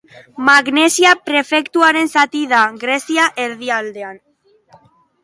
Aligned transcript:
Magnesia 0.45 1.11
prefekturaren 1.27 2.09
zati 2.13 2.41
da, 2.53 2.63
Grezia 2.85 3.27
erdialdean. 3.45 4.19